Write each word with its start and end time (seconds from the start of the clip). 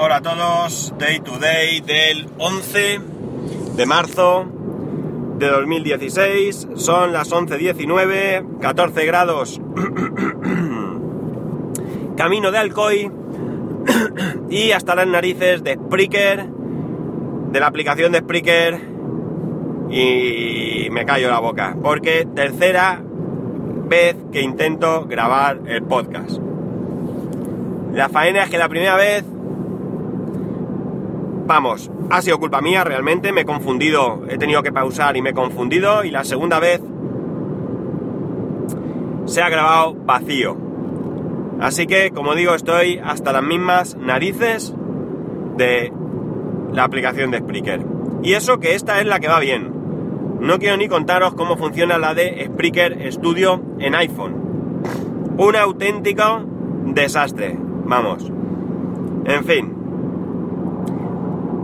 Hola 0.00 0.18
a 0.18 0.22
todos, 0.22 0.94
Day 0.96 1.18
to 1.18 1.40
Day 1.40 1.80
del 1.80 2.28
11 2.38 3.00
de 3.74 3.84
marzo 3.84 4.46
de 5.38 5.48
2016, 5.48 6.68
son 6.76 7.12
las 7.12 7.32
11.19, 7.32 8.60
14 8.60 9.06
grados, 9.06 9.60
camino 12.16 12.52
de 12.52 12.58
Alcoy 12.58 13.10
y 14.48 14.70
hasta 14.70 14.94
las 14.94 15.08
narices 15.08 15.64
de 15.64 15.74
Spreaker, 15.74 16.46
de 17.50 17.58
la 17.58 17.66
aplicación 17.66 18.12
de 18.12 18.20
Spreaker 18.20 18.80
y 19.90 20.90
me 20.92 21.06
callo 21.06 21.28
la 21.28 21.40
boca, 21.40 21.76
porque 21.82 22.24
tercera 22.36 23.02
vez 23.88 24.14
que 24.30 24.42
intento 24.42 25.06
grabar 25.06 25.58
el 25.66 25.82
podcast. 25.82 26.38
La 27.92 28.08
faena 28.08 28.44
es 28.44 28.50
que 28.50 28.58
la 28.58 28.68
primera 28.68 28.94
vez 28.94 29.24
vamos, 31.48 31.90
ha 32.10 32.22
sido 32.22 32.38
culpa 32.38 32.60
mía 32.60 32.84
realmente, 32.84 33.32
me 33.32 33.40
he 33.40 33.44
confundido, 33.44 34.22
he 34.28 34.38
tenido 34.38 34.62
que 34.62 34.70
pausar 34.70 35.16
y 35.16 35.22
me 35.22 35.30
he 35.30 35.34
confundido 35.34 36.04
y 36.04 36.10
la 36.10 36.22
segunda 36.22 36.60
vez 36.60 36.80
se 39.24 39.42
ha 39.42 39.48
grabado 39.48 39.94
vacío. 39.94 40.56
Así 41.58 41.86
que, 41.86 42.12
como 42.12 42.36
digo, 42.36 42.54
estoy 42.54 43.00
hasta 43.02 43.32
las 43.32 43.42
mismas 43.42 43.96
narices 43.96 44.72
de 45.56 45.92
la 46.72 46.84
aplicación 46.84 47.32
de 47.32 47.38
Spreaker. 47.38 47.84
Y 48.22 48.34
eso 48.34 48.60
que 48.60 48.74
esta 48.74 49.00
es 49.00 49.06
la 49.06 49.18
que 49.18 49.28
va 49.28 49.40
bien. 49.40 49.72
No 50.40 50.58
quiero 50.58 50.76
ni 50.76 50.86
contaros 50.86 51.34
cómo 51.34 51.56
funciona 51.56 51.98
la 51.98 52.14
de 52.14 52.44
Spreaker 52.46 53.12
Studio 53.12 53.60
en 53.80 53.94
iPhone. 53.96 54.82
Un 55.36 55.56
auténtico 55.56 56.42
desastre. 56.86 57.58
Vamos. 57.58 58.30
En 59.24 59.44
fin, 59.44 59.77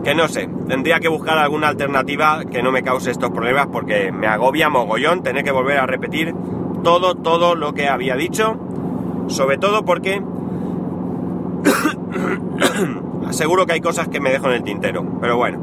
que 0.04 0.14
no 0.14 0.28
sé, 0.28 0.48
tendría 0.68 1.00
que 1.00 1.08
buscar 1.08 1.38
alguna 1.38 1.68
alternativa 1.68 2.44
que 2.44 2.62
no 2.62 2.70
me 2.70 2.82
cause 2.82 3.10
estos 3.10 3.30
problemas 3.30 3.68
porque 3.68 4.12
me 4.12 4.26
agobia 4.26 4.68
mogollón 4.68 5.22
tener 5.22 5.42
que 5.42 5.50
volver 5.50 5.78
a 5.78 5.86
repetir 5.86 6.34
todo, 6.82 7.14
todo 7.14 7.54
lo 7.54 7.72
que 7.72 7.88
había 7.88 8.14
dicho, 8.14 8.58
sobre 9.28 9.56
todo 9.56 9.86
porque 9.86 10.22
seguro 13.30 13.64
que 13.64 13.72
hay 13.72 13.80
cosas 13.80 14.08
que 14.08 14.20
me 14.20 14.30
dejo 14.30 14.48
en 14.48 14.52
el 14.52 14.62
tintero, 14.62 15.06
pero 15.22 15.38
bueno, 15.38 15.58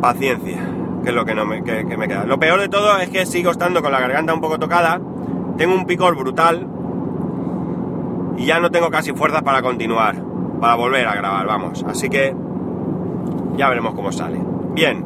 paciencia, 0.00 0.66
que 1.02 1.10
es 1.10 1.14
lo 1.14 1.26
que, 1.26 1.34
no 1.34 1.44
me, 1.44 1.62
que 1.62 1.96
me 1.98 2.08
queda. 2.08 2.24
Lo 2.24 2.38
peor 2.38 2.60
de 2.60 2.70
todo 2.70 2.96
es 2.96 3.10
que 3.10 3.26
sigo 3.26 3.50
estando 3.50 3.82
con 3.82 3.92
la 3.92 4.00
garganta 4.00 4.32
un 4.32 4.40
poco 4.40 4.58
tocada, 4.58 5.02
tengo 5.58 5.74
un 5.74 5.84
picor 5.84 6.16
brutal 6.16 6.66
y 8.38 8.46
ya 8.46 8.58
no 8.58 8.70
tengo 8.70 8.90
casi 8.90 9.12
fuerzas 9.12 9.42
para 9.42 9.60
continuar 9.60 10.33
para 10.60 10.74
volver 10.74 11.06
a 11.06 11.14
grabar, 11.14 11.46
vamos. 11.46 11.84
Así 11.88 12.08
que 12.08 12.34
ya 13.56 13.68
veremos 13.68 13.94
cómo 13.94 14.12
sale. 14.12 14.40
Bien. 14.72 15.04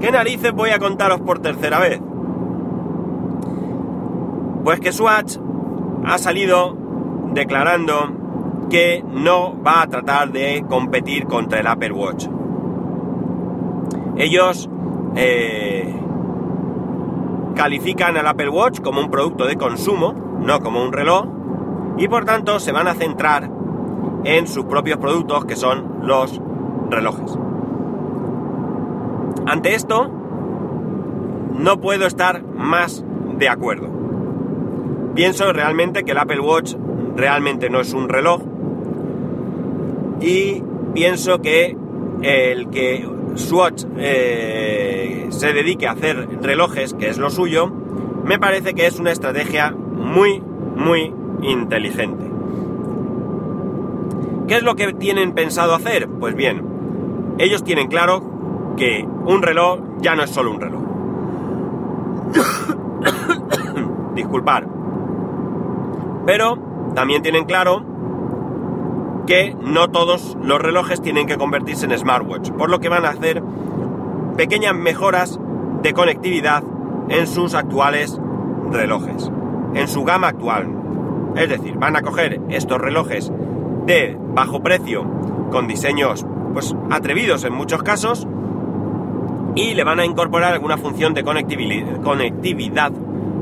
¿Qué 0.00 0.10
narices 0.10 0.52
voy 0.52 0.70
a 0.70 0.78
contaros 0.78 1.20
por 1.20 1.38
tercera 1.40 1.78
vez? 1.78 2.00
Pues 4.64 4.80
que 4.80 4.92
Swatch 4.92 5.38
ha 6.04 6.18
salido 6.18 6.76
declarando 7.32 8.66
que 8.70 9.04
no 9.06 9.54
va 9.62 9.82
a 9.82 9.86
tratar 9.86 10.32
de 10.32 10.64
competir 10.68 11.26
contra 11.26 11.60
el 11.60 11.66
Apple 11.66 11.92
Watch. 11.92 12.26
Ellos 14.16 14.68
eh, 15.14 15.94
califican 17.54 18.16
al 18.16 18.26
Apple 18.26 18.48
Watch 18.48 18.80
como 18.80 19.00
un 19.00 19.10
producto 19.10 19.46
de 19.46 19.56
consumo, 19.56 20.14
no 20.40 20.60
como 20.60 20.82
un 20.82 20.92
reloj, 20.92 21.26
y 21.98 22.08
por 22.08 22.24
tanto 22.24 22.58
se 22.60 22.72
van 22.72 22.88
a 22.88 22.94
centrar 22.94 23.50
en 24.24 24.46
sus 24.46 24.64
propios 24.66 24.98
productos 24.98 25.44
que 25.44 25.56
son 25.56 26.00
los 26.02 26.40
relojes. 26.90 27.36
Ante 29.46 29.74
esto, 29.74 30.10
no 31.58 31.80
puedo 31.80 32.06
estar 32.06 32.42
más 32.44 33.04
de 33.38 33.48
acuerdo. 33.48 33.88
Pienso 35.14 35.52
realmente 35.52 36.04
que 36.04 36.12
el 36.12 36.18
Apple 36.18 36.40
Watch 36.40 36.74
realmente 37.16 37.68
no 37.68 37.80
es 37.80 37.92
un 37.92 38.08
reloj 38.08 38.40
y 40.20 40.62
pienso 40.94 41.40
que 41.42 41.76
el 42.22 42.70
que 42.70 43.06
Swatch 43.34 43.84
eh, 43.96 45.26
se 45.30 45.52
dedique 45.52 45.86
a 45.86 45.92
hacer 45.92 46.28
relojes, 46.40 46.94
que 46.94 47.08
es 47.08 47.18
lo 47.18 47.30
suyo, 47.30 47.68
me 48.24 48.38
parece 48.38 48.74
que 48.74 48.86
es 48.86 48.98
una 49.00 49.10
estrategia 49.10 49.72
muy, 49.72 50.40
muy 50.40 51.12
inteligente. 51.42 52.31
¿Qué 54.48 54.56
es 54.56 54.62
lo 54.62 54.74
que 54.74 54.92
tienen 54.92 55.32
pensado 55.32 55.74
hacer? 55.74 56.08
Pues 56.08 56.34
bien, 56.34 57.34
ellos 57.38 57.64
tienen 57.64 57.88
claro 57.88 58.22
que 58.76 59.06
un 59.26 59.42
reloj 59.42 59.80
ya 60.00 60.14
no 60.14 60.22
es 60.22 60.30
solo 60.30 60.50
un 60.50 60.60
reloj. 60.60 60.82
Disculpar. 64.14 64.66
Pero 66.26 66.58
también 66.94 67.22
tienen 67.22 67.44
claro 67.44 67.84
que 69.26 69.56
no 69.60 69.90
todos 69.90 70.36
los 70.42 70.60
relojes 70.60 71.00
tienen 71.00 71.26
que 71.26 71.36
convertirse 71.36 71.86
en 71.86 71.96
smartwatch, 71.96 72.50
por 72.50 72.70
lo 72.70 72.80
que 72.80 72.88
van 72.88 73.04
a 73.04 73.10
hacer 73.10 73.42
pequeñas 74.36 74.74
mejoras 74.74 75.38
de 75.82 75.92
conectividad 75.92 76.62
en 77.08 77.26
sus 77.26 77.54
actuales 77.54 78.20
relojes, 78.70 79.30
en 79.74 79.88
su 79.88 80.04
gama 80.04 80.28
actual. 80.28 80.68
Es 81.36 81.48
decir, 81.48 81.76
van 81.76 81.96
a 81.96 82.02
coger 82.02 82.40
estos 82.50 82.78
relojes 82.78 83.32
de 83.86 84.18
bajo 84.34 84.62
precio, 84.62 85.04
con 85.50 85.66
diseños 85.66 86.26
pues 86.52 86.74
atrevidos 86.90 87.44
en 87.44 87.54
muchos 87.54 87.82
casos, 87.82 88.26
y 89.54 89.74
le 89.74 89.84
van 89.84 90.00
a 90.00 90.04
incorporar 90.04 90.54
alguna 90.54 90.78
función 90.78 91.14
de 91.14 91.24
conectividad, 91.24 92.92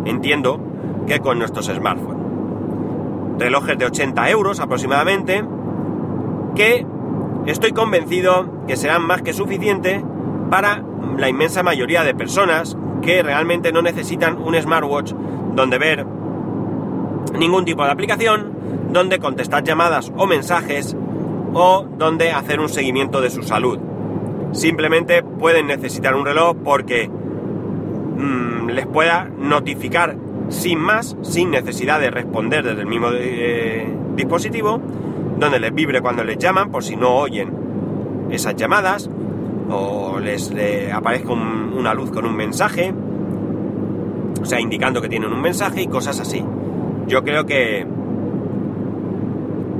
entiendo, 0.04 0.60
que 1.06 1.20
con 1.20 1.38
nuestros 1.38 1.66
smartphones. 1.66 2.20
Relojes 3.38 3.78
de 3.78 3.86
80 3.86 4.30
euros 4.30 4.60
aproximadamente, 4.60 5.44
que 6.54 6.86
estoy 7.46 7.72
convencido 7.72 8.64
que 8.66 8.76
serán 8.76 9.06
más 9.06 9.22
que 9.22 9.32
suficiente 9.32 10.04
para 10.50 10.82
la 11.16 11.28
inmensa 11.28 11.62
mayoría 11.62 12.02
de 12.02 12.14
personas 12.14 12.76
que 13.02 13.22
realmente 13.22 13.72
no 13.72 13.82
necesitan 13.82 14.36
un 14.38 14.60
smartwatch 14.60 15.12
donde 15.54 15.78
ver 15.78 16.06
ningún 17.38 17.64
tipo 17.64 17.84
de 17.84 17.90
aplicación, 17.90 18.52
donde 18.92 19.18
contestar 19.18 19.64
llamadas 19.64 20.12
o 20.16 20.26
mensajes 20.26 20.96
o 21.54 21.86
donde 21.98 22.30
hacer 22.30 22.60
un 22.60 22.68
seguimiento 22.68 23.20
de 23.20 23.30
su 23.30 23.42
salud. 23.42 23.78
Simplemente 24.52 25.22
pueden 25.22 25.66
necesitar 25.66 26.14
un 26.14 26.24
reloj 26.24 26.56
porque 26.64 27.08
mmm, 27.08 28.68
les 28.70 28.86
pueda 28.86 29.28
notificar 29.38 30.16
sin 30.48 30.80
más, 30.80 31.16
sin 31.22 31.50
necesidad 31.50 32.00
de 32.00 32.10
responder 32.10 32.64
desde 32.64 32.80
el 32.80 32.86
mismo 32.86 33.08
eh, 33.12 33.88
dispositivo, 34.16 34.80
donde 35.38 35.60
les 35.60 35.72
vibre 35.72 36.00
cuando 36.00 36.24
les 36.24 36.38
llaman 36.38 36.70
por 36.70 36.82
si 36.82 36.96
no 36.96 37.14
oyen 37.14 37.50
esas 38.30 38.56
llamadas 38.56 39.08
o 39.70 40.18
les 40.18 40.52
aparezca 40.92 41.32
un, 41.32 41.72
una 41.76 41.94
luz 41.94 42.10
con 42.10 42.26
un 42.26 42.34
mensaje, 42.34 42.92
o 44.40 44.44
sea, 44.44 44.60
indicando 44.60 45.00
que 45.00 45.08
tienen 45.08 45.32
un 45.32 45.40
mensaje 45.40 45.82
y 45.82 45.86
cosas 45.86 46.18
así. 46.18 46.44
Yo 47.06 47.24
creo 47.24 47.46
que 47.46 47.86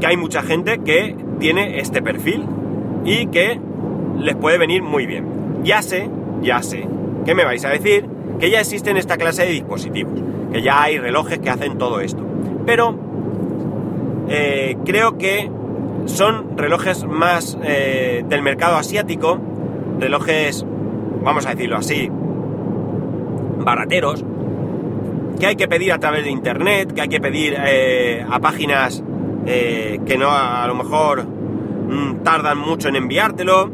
que 0.00 0.06
hay 0.06 0.16
mucha 0.16 0.42
gente 0.42 0.78
que 0.78 1.14
tiene 1.38 1.78
este 1.78 2.03
perfil 2.03 2.44
y 3.04 3.26
que 3.26 3.60
les 4.19 4.34
puede 4.34 4.58
venir 4.58 4.82
muy 4.82 5.06
bien. 5.06 5.62
Ya 5.62 5.82
sé, 5.82 6.08
ya 6.42 6.62
sé, 6.62 6.88
que 7.25 7.34
me 7.34 7.44
vais 7.44 7.64
a 7.64 7.69
decir 7.69 8.06
que 8.41 8.50
ya 8.50 8.60
existen 8.60 8.97
esta 8.97 9.16
clase 9.19 9.42
de 9.42 9.53
dispositivos, 9.53 10.19
que 10.53 10.62
ya 10.62 10.82
hay 10.82 10.98
relojes 10.98 11.38
que 11.38 11.50
hacen 11.50 11.78
todo 11.78 12.00
esto. 12.00 12.25
Pero 12.66 12.98
eh, 14.28 14.76
creo 14.84 15.19
que 15.19 15.50
son 16.06 16.56
relojes 16.56 17.05
más 17.05 17.58
eh, 17.62 18.25
del 18.26 18.43
mercado 18.43 18.76
asiático, 18.76 19.38
relojes, 19.99 20.64
vamos 21.23 21.46
a 21.46 21.50
decirlo 21.50 21.76
así, 21.76 22.08
barateros, 23.58 24.25
que 25.40 25.46
hay 25.46 25.56
que 25.56 25.66
pedir 25.66 25.92
a 25.92 25.98
través 25.98 26.22
de 26.22 26.31
internet, 26.31 26.92
que 26.92 27.00
hay 27.00 27.08
que 27.08 27.20
pedir 27.20 27.56
eh, 27.58 28.25
a 28.31 28.38
páginas 28.38 29.02
eh, 29.46 29.98
que 30.06 30.19
no 30.19 30.28
a, 30.31 30.66
lo 30.69 30.75
mejor 30.75 31.25
mm, 31.25 32.22
tardan 32.22 32.58
mucho 32.58 32.88
en 32.88 32.96
enviártelo, 32.96 33.70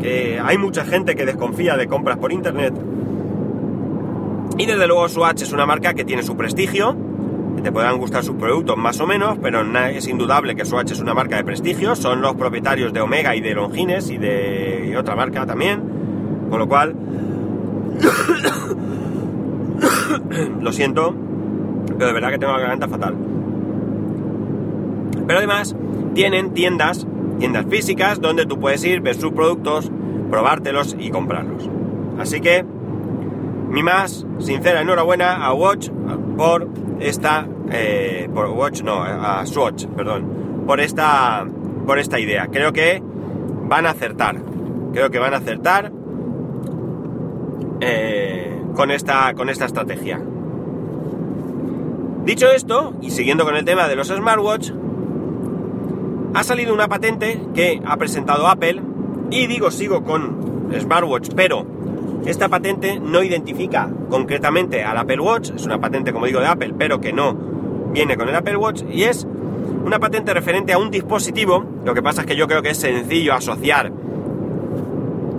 que 0.00 0.40
hay 0.42 0.56
mucha 0.56 0.84
gente 0.84 1.16
que 1.16 1.26
desconfía 1.26 1.76
de 1.76 1.88
compras 1.88 2.16
por 2.16 2.32
internet. 2.32 2.72
Y 4.56 4.66
desde 4.66 4.86
luego 4.86 5.08
Swatch 5.08 5.42
es 5.42 5.52
una 5.52 5.66
marca 5.66 5.94
que 5.94 6.04
tiene 6.04 6.22
su 6.22 6.36
prestigio, 6.36 6.96
te 7.62 7.72
puedan 7.72 7.98
gustar 7.98 8.22
sus 8.22 8.36
productos 8.36 8.76
más 8.76 9.00
o 9.00 9.06
menos, 9.06 9.36
pero 9.42 9.62
es 9.88 10.06
indudable 10.06 10.54
que 10.54 10.64
Swatch 10.64 10.92
es 10.92 11.00
una 11.00 11.12
marca 11.12 11.36
de 11.36 11.44
prestigio, 11.44 11.96
son 11.96 12.22
los 12.22 12.34
propietarios 12.36 12.92
de 12.92 13.00
Omega 13.00 13.34
y 13.34 13.40
de 13.40 13.52
Longines 13.52 14.10
y 14.10 14.16
de 14.16 14.94
otra 14.96 15.16
marca 15.16 15.44
también, 15.44 15.82
con 16.48 16.58
lo 16.58 16.68
cual, 16.68 16.94
lo 20.60 20.72
siento, 20.72 21.14
pero 21.86 22.06
de 22.06 22.12
verdad 22.12 22.30
que 22.30 22.38
tengo 22.38 22.52
la 22.52 22.60
garganta 22.60 22.88
fatal. 22.88 23.16
Pero 25.26 25.38
además 25.38 25.76
tienen 26.14 26.52
tiendas, 26.54 27.06
tiendas 27.38 27.66
físicas, 27.66 28.20
donde 28.20 28.46
tú 28.46 28.58
puedes 28.58 28.84
ir, 28.84 29.00
ver 29.00 29.14
sus 29.14 29.32
productos, 29.32 29.90
probártelos 30.30 30.96
y 30.98 31.10
comprarlos. 31.10 31.68
Así 32.18 32.40
que, 32.40 32.64
mi 33.70 33.82
más 33.82 34.26
sincera 34.38 34.80
enhorabuena 34.80 35.44
a 35.44 35.54
Watch 35.54 35.90
por 36.36 36.68
esta, 36.98 37.46
eh, 37.70 38.28
por 38.34 38.46
Watch, 38.48 38.82
no, 38.82 39.02
a 39.02 39.46
Swatch, 39.46 39.86
perdón, 39.86 40.64
por 40.66 40.80
esta, 40.80 41.46
por 41.86 41.98
esta 41.98 42.18
idea. 42.18 42.48
Creo 42.48 42.72
que 42.72 43.02
van 43.68 43.86
a 43.86 43.90
acertar, 43.90 44.36
creo 44.92 45.10
que 45.10 45.18
van 45.18 45.34
a 45.34 45.36
acertar 45.36 45.92
eh, 47.80 48.49
con, 48.74 48.90
esta, 48.90 49.34
con 49.34 49.48
esta 49.48 49.66
estrategia. 49.66 50.20
Dicho 52.24 52.50
esto, 52.50 52.94
y 53.00 53.10
siguiendo 53.10 53.44
con 53.44 53.56
el 53.56 53.64
tema 53.64 53.88
de 53.88 53.96
los 53.96 54.08
smartwatch, 54.08 54.70
ha 56.34 56.42
salido 56.44 56.74
una 56.74 56.88
patente 56.88 57.40
que 57.54 57.80
ha 57.84 57.96
presentado 57.96 58.46
Apple, 58.46 58.82
y 59.30 59.46
digo 59.46 59.70
sigo 59.70 60.04
con 60.04 60.70
smartwatch, 60.78 61.30
pero 61.34 61.66
esta 62.26 62.48
patente 62.48 63.00
no 63.00 63.22
identifica 63.22 63.90
concretamente 64.10 64.84
al 64.84 64.98
Apple 64.98 65.20
Watch, 65.20 65.50
es 65.56 65.64
una 65.64 65.80
patente 65.80 66.12
como 66.12 66.26
digo 66.26 66.40
de 66.40 66.46
Apple, 66.46 66.74
pero 66.78 67.00
que 67.00 67.12
no 67.12 67.34
viene 67.92 68.16
con 68.16 68.28
el 68.28 68.36
Apple 68.36 68.56
Watch, 68.56 68.82
y 68.92 69.04
es 69.04 69.26
una 69.84 69.98
patente 69.98 70.34
referente 70.34 70.72
a 70.72 70.78
un 70.78 70.90
dispositivo, 70.90 71.64
lo 71.84 71.94
que 71.94 72.02
pasa 72.02 72.20
es 72.20 72.26
que 72.26 72.36
yo 72.36 72.46
creo 72.46 72.62
que 72.62 72.70
es 72.70 72.78
sencillo 72.78 73.34
asociar 73.34 73.90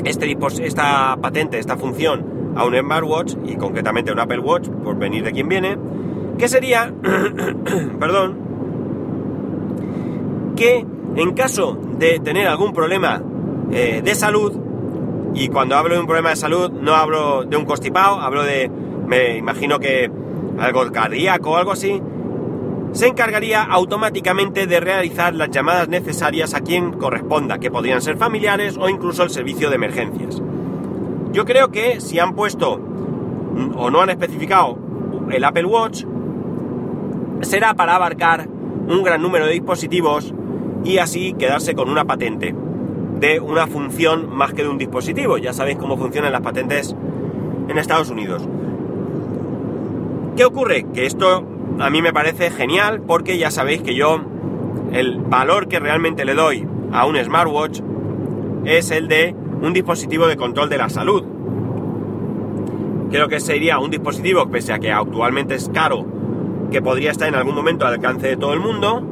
este 0.04 0.36
esta 0.64 1.16
patente, 1.22 1.60
esta 1.60 1.78
función 1.78 2.41
a 2.56 2.66
un 2.66 2.76
smartwatch 2.76 3.36
y 3.46 3.56
concretamente 3.56 4.12
a 4.12 4.14
un 4.14 4.20
Apple 4.20 4.40
Watch, 4.40 4.68
por 4.70 4.98
venir 4.98 5.24
de 5.24 5.32
quien 5.32 5.48
viene, 5.48 5.78
que 6.38 6.48
sería, 6.48 6.94
perdón, 8.00 8.38
que 10.56 10.86
en 11.16 11.34
caso 11.34 11.78
de 11.98 12.20
tener 12.20 12.48
algún 12.48 12.74
problema 12.74 13.22
eh, 13.72 14.02
de 14.04 14.16
salud, 14.16 14.54
y 15.34 15.48
cuando 15.48 15.76
hablo 15.76 15.96
de 15.96 16.02
un 16.02 16.08
problema 16.08 16.30
de 16.30 16.36
salud 16.36 16.70
no 16.72 16.96
hablo 16.96 17.44
de 17.44 17.56
un 17.58 17.66
constipado, 17.66 18.20
hablo 18.20 18.44
de, 18.44 18.70
me 19.08 19.38
imagino 19.38 19.80
que 19.80 20.12
algo 20.60 20.92
cardíaco 20.92 21.52
o 21.52 21.58
algo 21.58 21.72
así, 21.72 22.02
se 22.94 23.08
encargaría 23.08 23.64
automáticamente 23.64 24.68
de 24.68 24.80
realizar 24.80 25.34
las 25.34 25.50
llamadas 25.50 25.88
necesarias 25.88 26.54
a 26.54 26.62
quien 26.62 26.92
corresponda, 26.92 27.58
que 27.58 27.72
podrían 27.72 28.02
ser 28.02 28.18
familiares 28.18 28.78
o 28.78 28.90
incluso 28.90 29.24
el 29.24 29.30
servicio 29.30 29.70
de 29.70 29.76
emergencias. 29.76 30.42
Yo 31.34 31.46
creo 31.46 31.72
que 31.72 32.02
si 32.02 32.20
han 32.20 32.36
puesto 32.36 32.80
o 33.76 33.90
no 33.90 34.02
han 34.02 34.10
especificado 34.10 34.78
el 35.32 35.44
Apple 35.44 35.66
Watch, 35.66 36.04
será 37.42 37.74
para 37.74 37.96
abarcar 37.96 38.48
un 38.88 39.04
gran 39.04 39.22
número 39.22 39.46
de 39.46 39.54
dispositivos 39.54 40.34
y 40.84 40.98
así 40.98 41.34
quedarse 41.34 41.74
con 41.74 41.90
una 41.90 42.06
patente 42.06 42.54
de 43.20 43.40
una 43.40 43.68
función 43.68 44.36
más 44.36 44.54
que 44.54 44.64
de 44.64 44.70
un 44.70 44.78
dispositivo. 44.78 45.38
Ya 45.38 45.54
sabéis 45.54 45.78
cómo 45.78 45.98
funcionan 45.98 46.32
las 46.32 46.42
patentes 46.42 46.96
en 47.68 47.78
Estados 47.78 48.10
Unidos. 48.10 48.48
¿Qué 50.36 50.44
ocurre? 50.44 50.86
Que 50.94 51.06
esto 51.06 51.46
a 51.80 51.90
mí 51.90 52.02
me 52.02 52.14
parece 52.14 52.52
genial 52.52 53.02
porque 53.06 53.38
ya 53.38 53.52
sabéis 53.52 53.82
que 53.82 53.96
yo 53.96 54.22
el 54.92 55.20
valor 55.20 55.68
que 55.68 55.80
realmente 55.80 56.26
le 56.26 56.34
doy 56.34 56.68
a 56.92 57.06
un 57.06 57.16
smartwatch 57.18 57.82
es 58.66 58.92
el 58.92 59.08
de 59.08 59.36
un 59.62 59.74
dispositivo 59.74 60.28
de 60.28 60.36
control 60.36 60.70
de 60.70 60.78
la 60.78 60.90
salud. 60.90 61.24
Creo 63.12 63.28
que 63.28 63.40
sería 63.40 63.80
un 63.80 63.92
dispositivo, 63.92 64.50
pese 64.50 64.74
a 64.74 64.80
que 64.80 64.92
actualmente 64.92 65.56
es 65.56 65.70
caro, 65.70 66.06
que 66.72 66.82
podría 66.82 67.12
estar 67.12 67.28
en 67.28 67.36
algún 67.36 67.56
momento 67.56 67.86
al 67.86 67.94
alcance 67.94 68.28
de 68.28 68.38
todo 68.38 68.54
el 68.54 68.60
mundo 68.60 69.04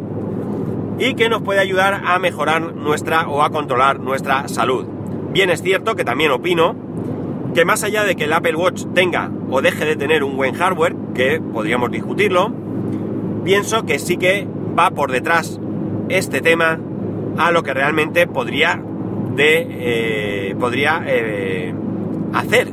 y 0.98 1.14
que 1.14 1.30
nos 1.30 1.42
puede 1.42 1.60
ayudar 1.60 2.02
a 2.06 2.18
mejorar 2.20 2.76
nuestra 2.76 3.28
o 3.28 3.44
a 3.44 3.50
controlar 3.50 4.00
nuestra 4.00 4.48
salud. 4.48 4.86
Bien 5.32 5.50
es 5.50 5.62
cierto 5.62 5.96
que 5.96 6.04
también 6.04 6.32
opino 6.32 6.76
que 7.54 7.66
más 7.66 7.84
allá 7.84 8.04
de 8.04 8.16
que 8.16 8.26
el 8.26 8.34
Apple 8.34 8.56
Watch 8.56 8.86
tenga 8.94 9.32
o 9.50 9.62
deje 9.62 9.86
de 9.86 9.96
tener 9.96 10.24
un 10.24 10.38
buen 10.38 10.56
hardware, 10.56 10.96
que 11.14 11.42
podríamos 11.42 11.92
discutirlo, 11.92 12.52
pienso 13.44 13.86
que 13.86 14.00
sí 14.00 14.18
que 14.18 14.48
va 14.78 14.92
por 14.92 15.12
detrás 15.12 15.60
este 16.10 16.42
tema 16.42 16.80
a 17.38 17.52
lo 17.52 17.64
que 17.64 17.74
realmente 17.74 18.28
podría 18.28 18.82
de 19.36 19.68
eh, 20.50 20.56
podría 20.60 21.04
eh, 21.06 21.74
hacer. 22.34 22.72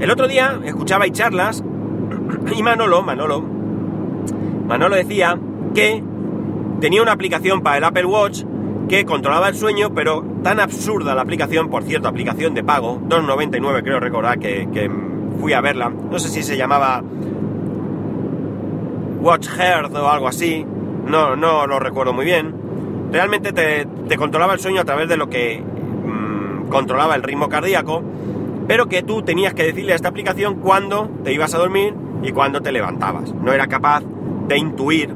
El 0.00 0.10
otro 0.10 0.28
día 0.28 0.60
escuchaba 0.64 1.06
y 1.06 1.10
charlas 1.10 1.62
y 2.56 2.62
Manolo, 2.62 3.02
Manolo, 3.02 3.42
Manolo 4.66 4.96
decía 4.96 5.38
que 5.74 6.02
tenía 6.80 7.02
una 7.02 7.12
aplicación 7.12 7.62
para 7.62 7.78
el 7.78 7.84
Apple 7.84 8.06
Watch 8.06 8.44
que 8.88 9.04
controlaba 9.04 9.48
el 9.48 9.56
sueño, 9.56 9.92
pero 9.94 10.24
tan 10.42 10.60
absurda 10.60 11.14
la 11.14 11.22
aplicación, 11.22 11.70
por 11.70 11.82
cierto, 11.82 12.08
aplicación 12.08 12.54
de 12.54 12.62
pago, 12.62 13.00
2.99 13.08 13.82
creo 13.82 14.00
recordar 14.00 14.38
que, 14.38 14.90
fui 15.40 15.52
a 15.52 15.60
verla, 15.60 15.90
no 15.90 16.18
sé 16.18 16.28
si 16.28 16.42
se 16.42 16.56
llamaba 16.56 17.02
Watch 19.20 19.48
Health 19.58 19.94
o 19.94 20.08
algo 20.08 20.28
así, 20.28 20.64
no, 21.06 21.36
no 21.36 21.66
lo 21.66 21.78
recuerdo 21.78 22.12
muy 22.12 22.24
bien. 22.24 22.65
Realmente 23.16 23.54
te, 23.54 24.16
controlaba 24.18 24.52
el 24.52 24.60
sueño 24.60 24.82
a 24.82 24.84
través 24.84 25.08
de 25.08 25.16
lo 25.16 25.30
que 25.30 25.58
mm, 25.58 26.68
controlaba 26.68 27.14
el 27.14 27.22
ritmo 27.22 27.48
cardíaco, 27.48 28.02
pero 28.68 28.88
que 28.90 29.02
tú 29.02 29.22
tenías 29.22 29.54
que 29.54 29.62
decirle 29.62 29.94
a 29.94 29.96
esta 29.96 30.08
aplicación 30.08 30.56
cuándo 30.56 31.08
te 31.24 31.32
ibas 31.32 31.54
a 31.54 31.58
dormir 31.58 31.94
y 32.22 32.32
cuándo 32.32 32.60
te 32.60 32.72
levantabas. 32.72 33.32
No 33.32 33.54
era 33.54 33.68
capaz 33.68 34.02
de 34.48 34.58
intuir 34.58 35.14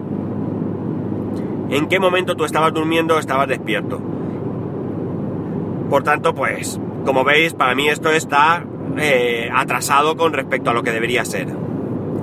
en 1.69 1.89
qué 1.89 2.01
momento 2.01 2.37
tú 2.37 2.47
estabas 2.47 2.73
durmiendo 2.73 3.17
o 3.17 3.19
estabas 3.19 3.49
despierto. 3.49 4.01
Por 5.91 6.03
tanto, 6.03 6.35
pues, 6.35 6.81
como 7.05 7.23
veis, 7.23 7.53
para 7.53 7.75
mí 7.75 7.87
esto 7.91 8.11
está 8.11 8.65
eh, 8.97 9.51
atrasado 9.55 10.17
con 10.17 10.33
respecto 10.33 10.71
a 10.71 10.73
lo 10.73 10.83
que 10.83 10.93
debería 10.93 11.27
ser. 11.27 11.49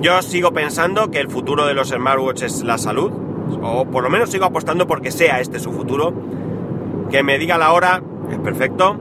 Yo 0.00 0.22
sigo 0.22 0.52
pensando 0.52 1.12
que 1.12 1.20
el 1.20 1.28
futuro 1.28 1.66
de 1.66 1.74
los 1.74 1.90
smartwatches 1.90 2.56
es 2.56 2.64
la 2.64 2.78
salud, 2.78 3.27
o 3.62 3.84
por 3.86 4.02
lo 4.02 4.10
menos 4.10 4.30
sigo 4.30 4.44
apostando 4.44 4.86
porque 4.86 5.10
sea 5.10 5.40
este 5.40 5.58
su 5.58 5.72
futuro. 5.72 6.12
Que 7.10 7.22
me 7.22 7.38
diga 7.38 7.56
la 7.56 7.72
hora 7.72 8.02
es 8.30 8.38
perfecto, 8.38 8.96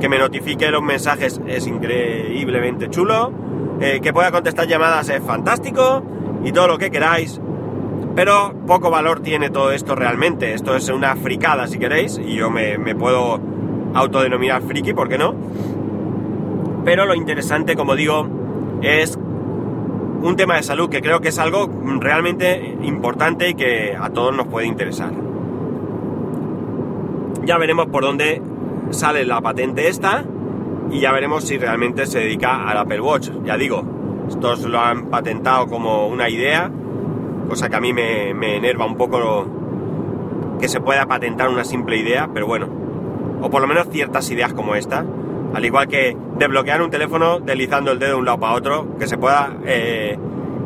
que 0.00 0.08
me 0.08 0.18
notifique 0.18 0.70
los 0.70 0.82
mensajes 0.82 1.40
es 1.46 1.66
increíblemente 1.66 2.88
chulo, 2.88 3.32
eh, 3.80 4.00
que 4.00 4.12
pueda 4.12 4.30
contestar 4.30 4.66
llamadas 4.66 5.08
es 5.08 5.22
fantástico 5.22 6.02
y 6.44 6.52
todo 6.52 6.68
lo 6.68 6.78
que 6.78 6.90
queráis. 6.90 7.40
Pero 8.14 8.52
poco 8.66 8.90
valor 8.90 9.20
tiene 9.20 9.50
todo 9.50 9.70
esto 9.70 9.94
realmente. 9.94 10.52
Esto 10.52 10.74
es 10.74 10.88
una 10.88 11.14
fricada 11.14 11.68
si 11.68 11.78
queréis. 11.78 12.18
Y 12.18 12.34
yo 12.34 12.50
me, 12.50 12.76
puedo 12.96 13.40
autodenominar 13.94 14.62
friki, 14.62 14.92
¿por 14.92 15.08
qué 15.08 15.18
no? 15.18 15.34
Pero 16.84 17.06
lo 17.06 17.14
interesante, 17.14 17.76
como 17.76 17.94
digo, 17.94 18.26
es 18.82 19.18
un 20.20 20.36
tema 20.36 20.56
de 20.56 20.62
salud 20.62 20.88
que 20.88 21.00
creo 21.00 21.20
que 21.20 21.28
es 21.28 21.38
algo 21.38 21.68
realmente 22.00 22.76
importante 22.82 23.50
y 23.50 23.54
que 23.54 23.96
a 23.98 24.10
todos 24.10 24.34
nos 24.36 24.46
puede 24.46 24.66
interesar. 24.66 25.12
Ya 27.44 27.56
veremos 27.58 27.86
por 27.86 28.02
dónde 28.02 28.42
sale 28.90 29.24
la 29.24 29.40
patente 29.40 29.88
esta 29.88 30.24
y 30.90 31.00
ya 31.00 31.12
veremos 31.12 31.44
si 31.44 31.58
realmente 31.58 32.06
se 32.06 32.20
dedica 32.20 32.68
al 32.68 32.78
Apple 32.78 33.00
Watch. 33.00 33.30
Ya 33.44 33.56
digo, 33.56 33.82
estos 34.28 34.64
lo 34.64 34.80
han 34.80 35.06
patentado 35.06 35.66
como 35.66 36.08
una 36.08 36.28
idea 36.28 36.70
cosa 37.48 37.68
que 37.68 37.76
a 37.76 37.80
mí 37.80 37.92
me, 37.92 38.30
enerva 38.56 38.84
un 38.84 38.96
poco 38.96 39.46
que 40.60 40.68
se 40.68 40.80
pueda 40.80 41.06
patentar 41.06 41.48
una 41.48 41.64
simple 41.64 41.96
idea, 41.96 42.28
pero 42.32 42.46
bueno, 42.46 42.68
o 43.40 43.50
por 43.50 43.62
lo 43.62 43.66
menos 43.66 43.88
ciertas 43.90 44.30
ideas 44.30 44.52
como 44.52 44.74
esta, 44.74 45.04
al 45.54 45.64
igual 45.64 45.88
que 45.88 46.16
desbloquear 46.36 46.82
un 46.82 46.90
teléfono 46.90 47.40
deslizando 47.40 47.92
el 47.92 47.98
dedo 47.98 48.12
de 48.12 48.18
un 48.18 48.24
lado 48.24 48.40
para 48.40 48.54
otro, 48.54 48.96
que 48.98 49.06
se 49.06 49.18
pueda 49.18 49.56
eh, 49.64 50.18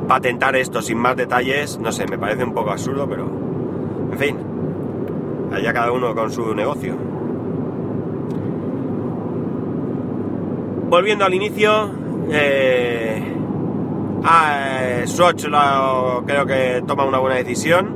patentar 0.08 0.56
esto 0.56 0.82
sin 0.82 0.98
más 0.98 1.16
detalles, 1.16 1.78
no 1.78 1.92
sé, 1.92 2.06
me 2.06 2.18
parece 2.18 2.44
un 2.44 2.54
poco 2.54 2.70
absurdo, 2.70 3.08
pero 3.08 3.30
en 4.12 4.18
fin, 4.18 4.36
allá 5.52 5.72
cada 5.72 5.92
uno 5.92 6.14
con 6.14 6.30
su 6.30 6.54
negocio. 6.54 6.96
Volviendo 10.88 11.24
al 11.24 11.32
inicio, 11.32 11.90
eh, 12.30 13.32
Ah, 14.24 15.02
Swatch 15.04 15.46
creo 16.26 16.46
que 16.46 16.82
toma 16.86 17.04
una 17.04 17.18
buena 17.18 17.36
decisión. 17.36 17.91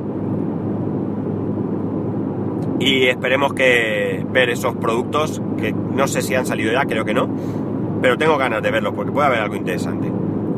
Y 2.78 3.06
esperemos 3.06 3.54
que 3.54 4.24
ver 4.30 4.50
esos 4.50 4.76
productos, 4.76 5.40
que 5.58 5.72
no 5.72 6.06
sé 6.06 6.22
si 6.22 6.34
han 6.34 6.46
salido 6.46 6.72
ya, 6.72 6.84
creo 6.84 7.04
que 7.04 7.14
no. 7.14 7.28
Pero 8.02 8.18
tengo 8.18 8.36
ganas 8.36 8.62
de 8.62 8.70
verlos 8.70 8.92
porque 8.94 9.12
puede 9.12 9.26
haber 9.26 9.40
algo 9.40 9.56
interesante. 9.56 10.10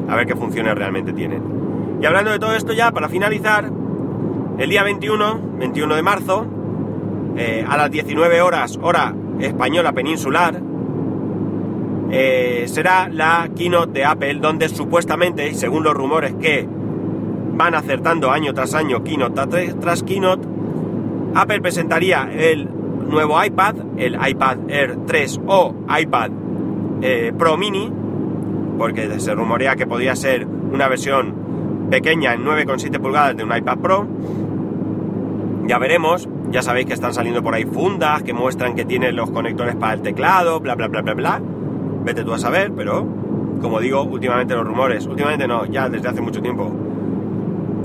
A 0.08 0.16
ver 0.16 0.26
qué 0.26 0.34
funciones 0.34 0.74
realmente 0.74 1.12
tienen. 1.12 1.42
Y 2.00 2.06
hablando 2.06 2.30
de 2.30 2.38
todo 2.38 2.54
esto 2.54 2.72
ya, 2.72 2.90
para 2.90 3.08
finalizar, 3.08 3.70
el 4.58 4.70
día 4.70 4.82
21, 4.82 5.40
21 5.58 5.94
de 5.94 6.02
marzo, 6.02 6.46
eh, 7.36 7.64
a 7.68 7.76
las 7.76 7.90
19 7.90 8.42
horas, 8.42 8.78
hora 8.82 9.14
española 9.38 9.92
peninsular, 9.92 10.60
eh, 12.10 12.64
será 12.66 13.08
la 13.08 13.48
keynote 13.54 13.92
de 13.92 14.04
Apple 14.04 14.34
donde 14.40 14.68
supuestamente, 14.68 15.54
según 15.54 15.84
los 15.84 15.94
rumores 15.94 16.34
que 16.34 16.66
van 17.54 17.74
acertando 17.74 18.30
año 18.30 18.54
tras 18.54 18.74
año, 18.74 19.04
keynote 19.04 19.74
tras 19.74 20.02
keynote, 20.02 20.48
Apple 21.34 21.60
presentaría 21.60 22.28
el 22.32 22.68
nuevo 23.08 23.42
iPad, 23.42 23.74
el 23.96 24.14
iPad 24.14 24.58
Air 24.68 24.98
3 25.06 25.40
o 25.46 25.74
iPad 25.98 26.30
eh, 27.00 27.32
Pro 27.36 27.56
Mini, 27.56 27.92
porque 28.76 29.20
se 29.20 29.34
rumorea 29.34 29.76
que 29.76 29.86
podría 29.86 30.14
ser 30.16 30.46
una 30.46 30.88
versión 30.88 31.88
pequeña 31.90 32.34
en 32.34 32.44
9,7 32.44 33.00
pulgadas 33.00 33.36
de 33.36 33.44
un 33.44 33.56
iPad 33.56 33.78
Pro. 33.78 34.06
Ya 35.66 35.78
veremos, 35.78 36.28
ya 36.50 36.62
sabéis 36.62 36.86
que 36.86 36.94
están 36.94 37.12
saliendo 37.12 37.42
por 37.42 37.54
ahí 37.54 37.64
fundas 37.64 38.22
que 38.22 38.32
muestran 38.32 38.74
que 38.74 38.84
tiene 38.84 39.12
los 39.12 39.30
conectores 39.30 39.76
para 39.76 39.94
el 39.94 40.02
teclado, 40.02 40.60
bla, 40.60 40.74
bla, 40.74 40.88
bla, 40.88 41.02
bla, 41.02 41.14
bla. 41.14 41.42
Vete 42.04 42.24
tú 42.24 42.32
a 42.32 42.38
saber, 42.38 42.72
pero 42.72 43.06
como 43.60 43.80
digo, 43.80 44.02
últimamente 44.02 44.54
los 44.54 44.66
rumores, 44.66 45.06
últimamente 45.06 45.46
no, 45.46 45.66
ya 45.66 45.88
desde 45.88 46.08
hace 46.08 46.20
mucho 46.20 46.40
tiempo, 46.40 46.72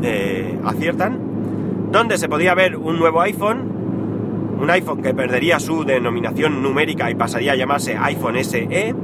eh, 0.02 0.60
aciertan. 0.64 1.33
Donde 1.94 2.18
se 2.18 2.28
podía 2.28 2.56
ver 2.56 2.76
un 2.76 2.98
nuevo 2.98 3.22
iPhone, 3.22 4.58
un 4.60 4.68
iPhone 4.72 5.04
que 5.04 5.14
perdería 5.14 5.60
su 5.60 5.84
denominación 5.84 6.64
numérica 6.64 7.12
y 7.12 7.14
pasaría 7.14 7.52
a 7.52 7.56
llamarse 7.56 7.96
iPhone 7.96 8.44
SE, 8.44 8.96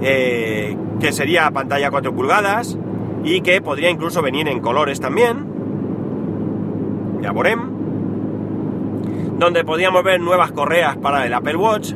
eh, 0.00 0.76
que 1.00 1.12
sería 1.12 1.50
pantalla 1.50 1.90
4 1.90 2.14
pulgadas 2.14 2.78
y 3.24 3.40
que 3.40 3.60
podría 3.60 3.90
incluso 3.90 4.22
venir 4.22 4.46
en 4.46 4.60
colores 4.60 5.00
también. 5.00 5.46
Ya 7.20 7.32
veremos. 7.32 7.70
Donde 9.40 9.64
podíamos 9.64 10.04
ver 10.04 10.20
nuevas 10.20 10.52
correas 10.52 10.96
para 10.98 11.26
el 11.26 11.34
Apple 11.34 11.56
Watch 11.56 11.92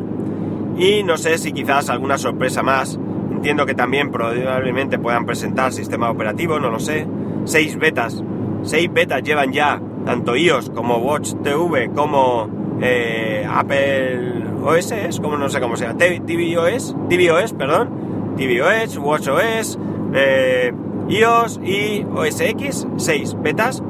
y 0.76 1.04
no 1.04 1.16
sé 1.16 1.38
si 1.38 1.52
quizás 1.52 1.88
alguna 1.88 2.18
sorpresa 2.18 2.64
más. 2.64 2.99
Entiendo 3.30 3.64
que 3.64 3.76
también 3.76 4.11
probablemente 4.11 4.99
puedan 4.99 5.25
presentar 5.25 5.73
sistema 5.73 6.11
operativo, 6.11 6.58
no 6.58 6.68
lo 6.68 6.80
sé. 6.80 7.06
Seis 7.44 7.78
betas. 7.78 8.25
Seis 8.62 8.93
betas 8.93 9.23
llevan 9.23 9.53
ya 9.53 9.81
tanto 10.05 10.37
iOS 10.37 10.71
como 10.71 10.99
Watch 10.99 11.35
TV 11.43 11.91
como 11.95 12.49
eh, 12.81 13.47
Apple 13.49 14.45
OS, 14.62 15.21
como 15.21 15.37
no 15.37 15.49
sé 15.49 15.61
cómo 15.61 15.77
sea, 15.77 15.95
tvOS, 15.95 16.97
tvOS, 17.09 17.53
perdón, 17.53 17.91
tvOS, 18.37 18.99
WatchOS, 18.99 19.79
eh, 20.15 20.73
iOS 21.09 21.61
y 21.62 22.05
OS 22.15 22.41
X, 22.41 22.87
6 22.97 23.37
betas. 23.43 23.83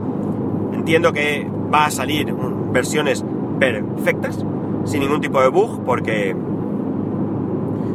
Entiendo 0.72 1.12
que 1.12 1.46
va 1.72 1.86
a 1.86 1.90
salir 1.90 2.32
versiones 2.72 3.24
perfectas, 3.58 4.44
sin 4.84 5.00
ningún 5.00 5.20
tipo 5.20 5.40
de 5.40 5.48
bug, 5.48 5.84
porque, 5.84 6.36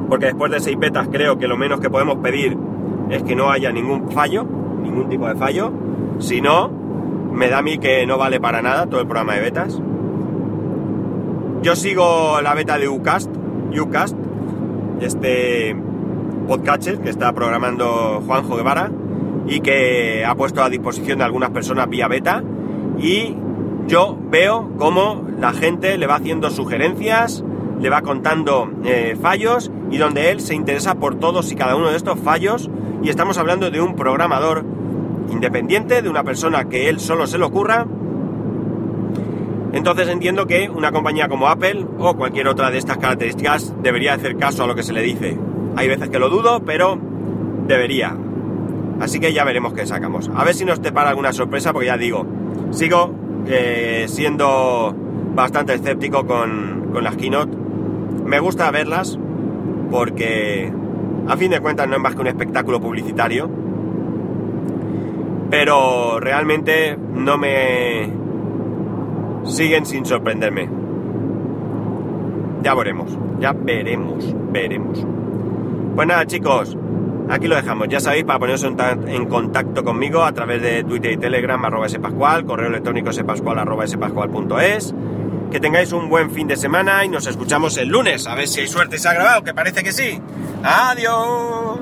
porque 0.10 0.26
después 0.28 0.52
de 0.52 0.60
6 0.60 0.78
betas 0.78 1.08
creo 1.12 1.38
que 1.38 1.48
lo 1.48 1.58
menos 1.58 1.80
que 1.80 1.90
podemos 1.90 2.18
pedir 2.18 2.58
es 3.10 3.24
que 3.24 3.36
no 3.36 3.50
haya 3.50 3.72
ningún 3.72 4.12
fallo, 4.12 4.46
ningún 4.82 5.10
tipo 5.10 5.28
de 5.28 5.36
fallo. 5.36 5.72
Si 6.20 6.42
no, 6.42 6.70
me 7.34 7.50
da 7.50 7.60
a 7.60 7.62
mí 7.62 7.78
que 7.78 8.06
no 8.06 8.18
vale 8.18 8.40
para 8.40 8.62
nada 8.62 8.86
todo 8.86 9.02
el 9.02 9.08
programa 9.08 9.36
de 9.36 9.42
betas. 9.42 9.80
Yo 11.62 11.76
sigo 11.76 12.42
la 12.42 12.54
beta 12.54 12.78
de 12.78 12.88
Ucast, 12.90 13.30
Ucast, 13.80 14.18
este 15.02 15.76
podcatcher 16.48 17.00
que 17.00 17.10
está 17.10 17.32
programando 17.34 18.22
Juanjo 18.26 18.58
Guevara 18.58 18.92
y 19.48 19.62
que 19.62 20.26
ha 20.26 20.36
puesto 20.36 20.64
a 20.64 20.70
disposición 20.70 21.20
de 21.20 21.24
algunas 21.24 21.52
personas 21.52 21.90
vía 21.90 22.08
beta 22.08 22.44
y 23.00 23.36
yo 23.88 24.18
veo 24.30 24.72
cómo 24.78 25.26
la 25.40 25.54
gente 25.54 25.98
le 25.98 26.08
va 26.08 26.16
haciendo 26.16 26.50
sugerencias, 26.50 27.44
le 27.80 27.90
va 27.90 28.02
contando 28.02 28.72
eh, 28.86 29.18
fallos 29.22 29.72
y 29.92 29.98
donde 29.98 30.32
él 30.32 30.40
se 30.40 30.56
interesa 30.56 30.96
por 30.96 31.16
todos 31.16 31.52
y 31.52 31.56
cada 31.56 31.76
uno 31.76 31.90
de 31.90 31.98
estos 31.98 32.20
fallos 32.20 32.70
y 33.02 33.10
estamos 33.10 33.38
hablando 33.38 33.72
de 33.72 33.82
un 33.82 33.96
programador 33.96 34.64
independiente, 35.30 36.02
de 36.02 36.10
una 36.10 36.24
persona 36.24 36.66
que 36.66 36.90
él 36.90 37.00
solo 37.00 37.28
se 37.28 37.38
le 37.38 37.46
ocurra. 37.46 37.86
Entonces 39.74 40.08
entiendo 40.08 40.46
que 40.46 40.70
una 40.70 40.92
compañía 40.92 41.28
como 41.28 41.48
Apple 41.48 41.86
o 41.98 42.16
cualquier 42.16 42.48
otra 42.48 42.70
de 42.70 42.78
estas 42.78 42.98
características 42.98 43.74
debería 43.82 44.14
hacer 44.14 44.38
caso 44.38 44.64
a 44.64 44.68
lo 44.68 44.76
que 44.76 44.84
se 44.84 44.94
le 44.94 45.02
dice. 45.02 45.38
Hay 45.76 45.88
veces 45.88 46.10
que 46.10 46.20
lo 46.20 46.30
dudo, 46.30 46.62
pero 46.64 47.00
debería. 47.68 48.16
Así 49.00 49.20
que 49.20 49.34
ya 49.34 49.44
veremos 49.44 49.74
qué 49.74 49.86
sacamos. 49.88 50.30
A 50.36 50.44
ver 50.44 50.54
si 50.54 50.66
nos 50.66 50.82
depara 50.82 51.10
alguna 51.10 51.34
sorpresa, 51.34 51.74
porque 51.74 51.88
ya 51.88 51.98
digo, 51.98 52.26
sigo 52.72 53.14
eh, 53.48 54.06
siendo 54.08 54.96
bastante 55.34 55.74
escéptico 55.74 56.26
con, 56.28 56.92
con 56.94 57.04
las 57.04 57.18
keynote. 57.18 57.58
Me 58.26 58.40
gusta 58.40 58.70
verlas 58.72 59.18
porque 59.90 60.72
a 61.28 61.38
fin 61.38 61.52
de 61.52 61.60
cuentas 61.60 61.88
no 61.88 61.96
es 61.96 62.02
más 62.02 62.16
que 62.16 62.22
un 62.22 62.28
espectáculo 62.28 62.80
publicitario. 62.80 63.50
Pero 65.54 66.20
realmente 66.20 66.98
no 66.98 67.38
me 67.38 68.10
siguen 69.46 69.86
sin 69.86 70.04
sorprenderme. 70.04 70.68
Ya 72.64 72.74
veremos, 72.74 73.16
ya 73.40 73.54
veremos, 73.54 74.34
veremos. 74.52 75.06
Pues 75.96 76.08
nada 76.08 76.26
chicos, 76.26 76.76
aquí 77.30 77.46
lo 77.46 77.56
dejamos. 77.56 77.88
Ya 77.88 78.00
sabéis, 78.00 78.24
para 78.24 78.40
poneros 78.40 78.64
en, 78.64 79.26
contacto 79.28 79.84
conmigo 79.84 80.24
a 80.24 80.32
través 80.32 80.60
de 80.60 80.84
Twitter 80.86 81.12
y 81.12 81.18
Telegram, 81.18 81.64
arroba 81.64 81.88
spascual, 81.88 82.46
correo 82.46 82.70
electrónico 82.70 83.14
spascual, 83.14 83.60
arroba 83.60 83.86
spascual.es. 83.86 84.96
Que 85.52 85.60
tengáis 85.60 85.94
un 85.94 86.10
buen 86.10 86.32
fin 86.32 86.48
de 86.48 86.58
semana 86.58 87.06
y 87.06 87.10
nos 87.10 87.28
escuchamos 87.28 87.78
el 87.78 87.90
lunes. 87.90 88.26
A 88.26 88.34
ver 88.34 88.48
si 88.48 88.62
hay 88.62 88.68
suerte 88.68 88.96
y 88.96 89.00
se 89.00 89.08
ha 89.08 89.14
grabado, 89.14 89.44
que 89.44 89.54
parece 89.54 89.84
que 89.84 89.92
sí. 89.92 90.20
Adiós. 90.64 91.80